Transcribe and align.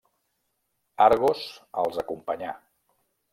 Argos 1.05 1.43
els 1.83 2.01
acompanyà. 2.05 2.55